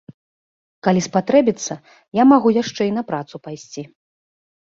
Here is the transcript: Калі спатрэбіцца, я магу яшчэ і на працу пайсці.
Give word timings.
Калі 0.85 1.01
спатрэбіцца, 1.07 1.73
я 2.21 2.25
магу 2.31 2.49
яшчэ 2.61 2.83
і 2.89 2.95
на 2.97 3.03
працу 3.11 3.35
пайсці. 3.45 3.85